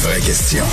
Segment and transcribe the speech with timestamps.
[0.00, 0.64] vraies questions.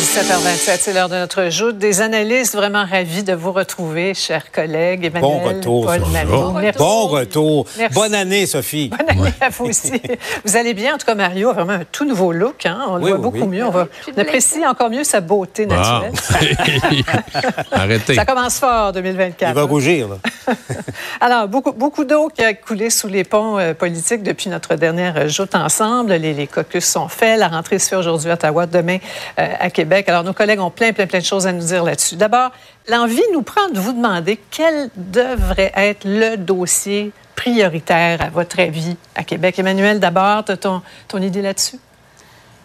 [0.00, 1.74] 17h27, c'est l'heure de notre jour.
[1.74, 5.04] Des analystes vraiment ravis de vous retrouver, chers collègues.
[5.04, 6.00] Emmanuel, Bon retour, Paul.
[6.78, 7.66] Bon retour.
[7.76, 7.94] Merci.
[7.94, 8.88] Bonne année, Sophie.
[8.88, 9.92] Bonne année à vous aussi.
[10.44, 10.94] Vous allez bien.
[10.94, 12.64] En tout cas, Mario a vraiment un tout nouveau look.
[12.64, 12.86] Hein?
[12.88, 13.58] On le voit oui, beaucoup oui.
[13.58, 13.64] mieux.
[13.66, 16.12] On, va, on apprécie encore mieux sa beauté naturelle.
[17.70, 18.14] Arrêtez.
[18.14, 19.50] Ça commence fort, 2024.
[19.50, 20.08] Il va rougir.
[20.08, 20.16] là.
[21.20, 25.28] Alors, beaucoup, beaucoup d'eau qui a coulé sous les ponts euh, politiques depuis notre dernière
[25.28, 26.12] joute ensemble.
[26.12, 27.38] Les, caucus sont faits.
[27.38, 28.98] La rentrée se fait aujourd'hui à Ottawa, demain
[29.38, 30.08] euh, à Québec.
[30.08, 32.16] Alors, nos collègues ont plein, plein, plein de choses à nous dire là-dessus.
[32.16, 32.50] D'abord,
[32.88, 38.96] l'envie nous prend de vous demander quel devrait être le dossier prioritaire, à votre avis,
[39.14, 39.58] à Québec.
[39.58, 41.78] Emmanuel, d'abord, ton, ton idée là-dessus?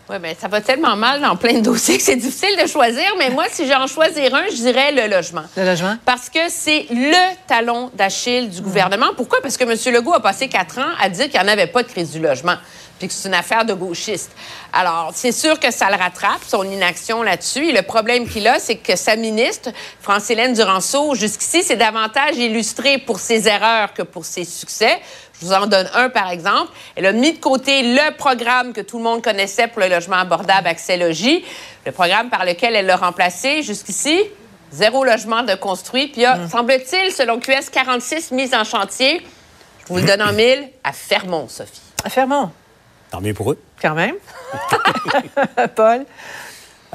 [0.08, 3.05] Oui, mais ça va tellement mal dans plein de dossiers que c'est difficile de choisir.
[3.18, 5.41] Mais moi, si j'en choisir un, je dirais le logement.
[5.58, 5.98] Le logement?
[6.05, 9.08] Parce que c'est le talon d'Achille du gouvernement.
[9.18, 9.41] Pourquoi?
[9.41, 9.94] Parce que M.
[9.96, 12.20] Legault a passé quatre ans à dire qu'il n'y en avait pas de crise du
[12.20, 12.55] logement,
[12.99, 14.30] puis que c'est une affaire de gauchistes.
[14.72, 17.70] Alors, c'est sûr que ça le rattrape, son inaction là-dessus.
[17.70, 22.99] Et le problème qu'il a, c'est que sa ministre, France-Hélène Duranceau, jusqu'ici, c'est davantage illustré
[22.99, 24.99] pour ses erreurs que pour ses succès.
[25.41, 26.72] Je vous en donne un, par exemple.
[26.96, 30.18] Elle a mis de côté le programme que tout le monde connaissait pour le logement
[30.18, 31.44] abordable Accès Logis,
[31.86, 34.22] le programme par lequel elle l'a remplacé jusqu'ici.
[34.72, 36.08] Zéro logement de construit.
[36.08, 39.22] Puis il y a, semble-t-il, selon QS, 46 mises en chantier.
[39.82, 41.82] Je vous le donne en mille, à Fermont, Sophie.
[42.04, 42.52] À Fermont,
[43.12, 43.62] Tant mieux pour eux.
[43.82, 44.16] quand même.
[45.76, 46.06] Paul?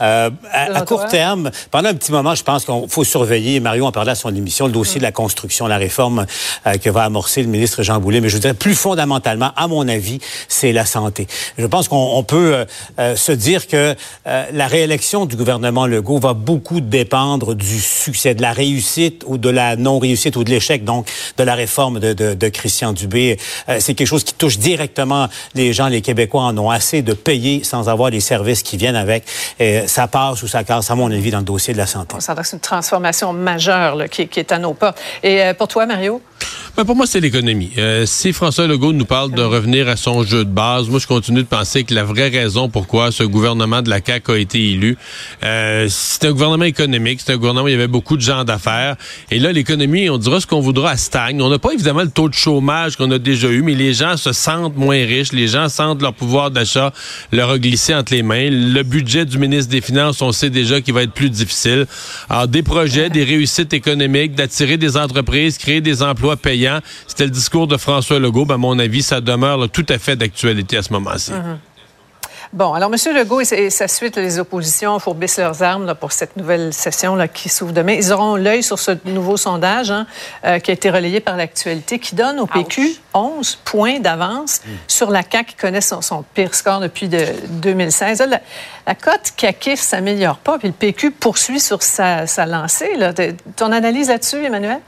[0.01, 3.93] Euh, à, court terme, pendant un petit moment, je pense qu'il faut surveiller, Mario en
[3.93, 6.27] parlait à son émission, le dossier de la construction, la réforme
[6.67, 8.21] euh, que va amorcer le ministre Jean Boulet.
[8.21, 10.19] Mais je dirais plus fondamentalement, à mon avis,
[10.49, 11.27] c'est la santé.
[11.59, 12.65] Je pense qu'on on peut euh,
[12.99, 13.95] euh, se dire que
[14.27, 19.39] euh, la réélection du gouvernement Legault va beaucoup dépendre du succès, de la réussite ou
[19.39, 23.39] de la non-réussite ou de l'échec, donc, de la réforme de, de, de Christian Dubé.
[23.69, 25.89] Euh, c'est quelque chose qui touche directement les gens.
[25.89, 29.25] Les Québécois en ont assez de payer sans avoir les services qui viennent avec.
[29.59, 32.17] Et ça passe ou ça casse, à mon avis, dans le dossier de la santé.
[32.17, 34.95] Que c'est une transformation majeure qui est à nos pas.
[35.23, 36.21] Et euh, pour toi, Mario?
[36.77, 37.73] Ben, pour moi, c'est l'économie.
[37.79, 41.07] Euh, si François Legault nous parle de revenir à son jeu de base, moi, je
[41.07, 44.71] continue de penser que la vraie raison pourquoi ce gouvernement de la CAQ a été
[44.71, 44.97] élu,
[45.43, 48.45] euh, c'est un gouvernement économique, c'est un gouvernement où il y avait beaucoup de gens
[48.45, 48.97] d'affaires.
[49.31, 51.43] Et là, l'économie, on dira ce qu'on voudra, elle stagne.
[51.43, 54.17] On n'a pas évidemment le taux de chômage qu'on a déjà eu, mais les gens
[54.17, 56.93] se sentent moins riches, les gens sentent leur pouvoir d'achat
[57.33, 58.49] leur a glissé entre les mains.
[58.51, 61.87] Le budget du ministre des Finances, on sait déjà qu'il va être plus difficile.
[62.29, 67.31] Alors, des projets, des réussites économiques, d'attirer des entreprises, créer des emplois payants, c'était le
[67.31, 68.45] discours de François Legault.
[68.45, 71.33] Ben, à mon avis, ça demeure là, tout à fait d'actualité à ce moment-ci.
[72.53, 73.15] Bon, alors, M.
[73.17, 77.29] Legault et sa- suite, les oppositions fourbissent leurs armes là, pour cette nouvelle session là,
[77.29, 77.93] qui s'ouvre demain.
[77.93, 80.05] Ils auront l'œil sur ce nouveau sondage hein,
[80.45, 85.13] euh, qui a été relayé par l'actualité, qui donne au PQ 11 points d'avance sur
[85.13, 88.19] la CAQ qui connaît son, son pire score depuis de 2016.
[88.19, 88.41] Là, la,
[88.85, 92.91] la cote caquiste s'améliore pas, puis le PQ poursuit sur sa, sa lancée.
[93.55, 94.81] Ton analyse là-dessus, Emmanuel?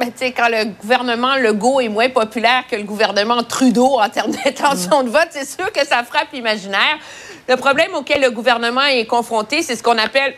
[0.00, 5.02] Ben, quand le gouvernement Legault est moins populaire que le gouvernement Trudeau en termes d'intention
[5.02, 6.98] de vote, c'est sûr que ça frappe l'imaginaire.
[7.46, 10.36] Le problème auquel le gouvernement est confronté, c'est ce qu'on appelle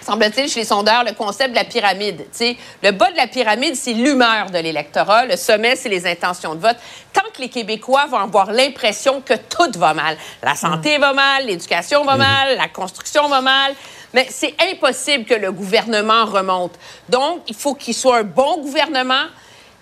[0.00, 2.18] semble-t-il, chez les sondeurs, le concept de la pyramide.
[2.18, 5.24] Tu sais, le bas de la pyramide, c'est l'humeur de l'électorat.
[5.24, 6.76] Le sommet, c'est les intentions de vote.
[7.12, 11.46] Tant que les Québécois vont avoir l'impression que tout va mal, la santé va mal,
[11.46, 13.74] l'éducation va mal, la construction va mal,
[14.14, 16.72] mais c'est impossible que le gouvernement remonte.
[17.08, 19.24] Donc, il faut qu'il soit un bon gouvernement,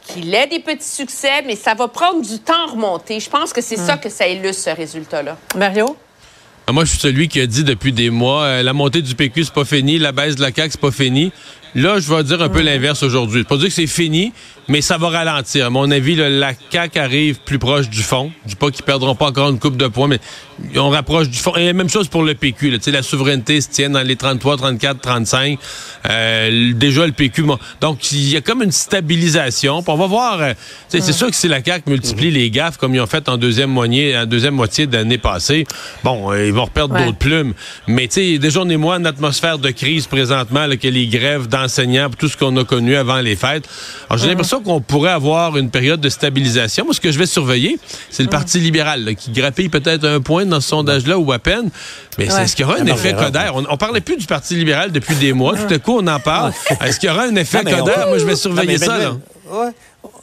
[0.08, 3.20] qu'il ait des petits succès, mais ça va prendre du temps à remonter.
[3.20, 5.36] Je pense que c'est ça que ça illustre, ce résultat-là.
[5.54, 5.96] Mario?
[6.66, 9.14] Ah, Moi, je suis celui qui a dit depuis des mois, euh, la montée du
[9.14, 11.32] PQ, c'est pas fini, la baisse de la CAQ, c'est pas fini.
[11.74, 13.42] Là, je vais dire un peu l'inverse aujourd'hui.
[13.42, 14.32] C'est pas dire que c'est fini,
[14.68, 15.66] mais ça va ralentir.
[15.66, 18.30] À mon avis, la CAQ arrive plus proche du fond.
[18.44, 20.20] Je dis pas qu'ils perdront pas encore une coupe de points, mais
[20.76, 21.54] on rapproche du fond.
[21.56, 22.70] Et la même chose pour le PQ.
[22.70, 22.78] Là.
[22.78, 25.58] Tu sais, La souveraineté se tient dans les 33, 34, 35.
[26.08, 27.44] Euh, déjà, le PQ...
[27.80, 29.82] donc, il y a comme une stabilisation.
[29.82, 30.40] Puis on va voir...
[30.40, 30.52] euh,
[30.88, 33.70] C'est sûr que si la CAQ multiplie les gaffes comme ils ont fait en deuxième,
[33.70, 35.66] moitié, en deuxième moitié d'année passée,
[36.04, 37.06] bon, euh, ils vont reperdre Ouais.
[37.06, 37.54] d'autres plumes.
[37.86, 41.06] Mais tu sais, déjà, on est moins en atmosphère de crise présentement là, que les
[41.06, 43.68] grèves d'enseignants, tout ce qu'on a connu avant les fêtes.
[44.10, 46.84] Alors, j'ai l'impression qu'on pourrait avoir une période de stabilisation.
[46.84, 47.78] Moi, ce que je vais surveiller,
[48.10, 51.38] c'est le Parti libéral, là, qui grappille peut-être un point dans ce sondage-là ou à
[51.38, 51.70] peine.
[52.18, 52.42] Mais Ouais.
[52.44, 53.50] est-ce qu'il y aura un Non, effet Coder?
[53.54, 55.56] On, on parlait plus du Parti libéral depuis des mois.
[55.56, 56.52] Tout à coup, on en parle.
[56.84, 57.92] Est-ce qu'il y aura un effet Non, Coder?
[57.94, 58.84] peut- Moi, je vais Non, surveiller ça.
[58.86, 59.08] Emmanuel,
[59.50, 59.58] Là.
[59.66, 59.70] ouais.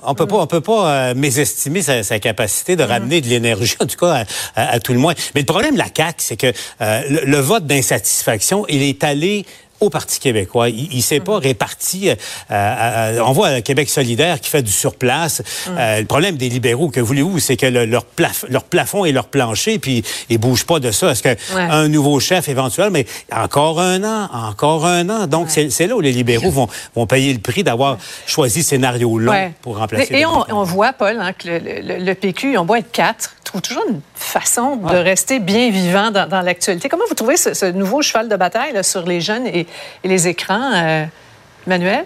[0.03, 3.75] On peut pas, on peut pas euh, mésestimer sa, sa capacité de ramener de l'énergie,
[3.81, 4.23] en tout cas
[4.55, 5.13] à, à- à tout le moins.
[5.35, 6.47] Mais le problème de la CAC, c'est que
[6.81, 9.45] euh, le, le vote d'insatisfaction, il est allé
[9.79, 10.69] au Parti québécois.
[10.69, 12.09] Il, ne s'est pas réparti.
[12.51, 15.41] Euh, on voit Québec solidaire qui fait du surplace.
[15.67, 15.71] Mm.
[15.99, 18.03] le problème des libéraux, que voulez-vous, c'est que leur,
[18.49, 21.11] leur plafond et leur plancher, puis ils bougent pas de ça.
[21.11, 25.27] Est-ce qu'un nouveau chef éventuel, mais encore un an, encore un an.
[25.27, 29.51] Donc, c'est là où les libéraux vont, vont payer le prix d'avoir choisi scénario long
[29.61, 30.15] pour remplacer.
[30.15, 34.01] Et, on, voit, Paul, hein, que le, PQ, on voit être quatre, trouve toujours une
[34.15, 36.89] façon de rester bien vivant dans, l'actualité.
[36.89, 39.65] Comment vous trouvez ce, nouveau cheval de bataille sur les jeunes et,
[40.03, 41.05] les écrans, euh,
[41.67, 42.05] Manuel?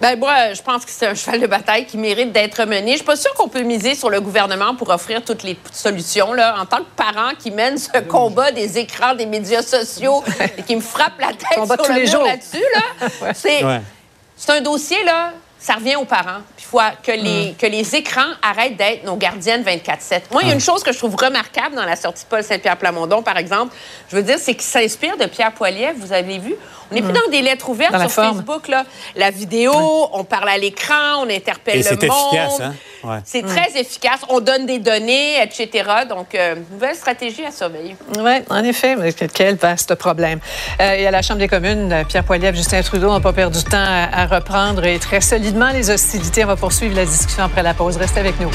[0.00, 2.92] Ben moi, je pense que c'est un cheval de bataille qui mérite d'être mené.
[2.92, 6.32] Je suis pas sûre qu'on peut miser sur le gouvernement pour offrir toutes les solutions.
[6.32, 6.54] Là.
[6.60, 10.22] En tant que parent qui mène ce combat des écrans, des médias sociaux
[10.58, 13.32] et qui me frappe la tête sur tous le les là-dessus, là,
[14.36, 16.40] c'est un dossier là ça revient aux parents.
[16.58, 17.56] il faut que les, mm.
[17.56, 20.22] que les écrans arrêtent d'être nos gardiennes 24-7.
[20.30, 22.42] Moi, il y a une chose que je trouve remarquable dans la sortie de Paul
[22.42, 23.74] Saint-Pierre Plamondon, par exemple,
[24.08, 26.54] je veux dire, c'est qu'il s'inspire de Pierre Poilievre, vous avez vu?
[26.90, 27.16] On n'est plus mm.
[27.24, 28.68] dans des lettres ouvertes sur Facebook.
[28.68, 28.84] Là.
[29.16, 29.72] La vidéo,
[30.12, 32.02] on parle à l'écran, on interpelle le monde.
[32.02, 32.74] Efficace, hein?
[33.24, 34.20] C'est très efficace.
[34.28, 35.68] On donne des données, etc.
[36.08, 37.96] Donc, euh, nouvelle stratégie à surveiller.
[38.18, 38.96] Oui, en effet.
[38.96, 40.40] Mais quel vaste problème.
[40.80, 43.68] Euh, et à la Chambre des communes, Pierre Poilievre, Justin Trudeau n'ont pas perdu de
[43.68, 46.44] temps à, à reprendre et très solidement les hostilités.
[46.44, 47.96] On va poursuivre la discussion après la pause.
[47.96, 48.50] Restez avec nous.